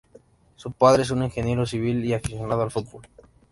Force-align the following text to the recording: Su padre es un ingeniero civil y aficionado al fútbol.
Su 0.55 0.71
padre 0.71 1.03
es 1.03 1.11
un 1.11 1.21
ingeniero 1.21 1.63
civil 1.63 2.03
y 2.03 2.15
aficionado 2.15 2.63
al 2.63 2.71
fútbol. 2.71 3.05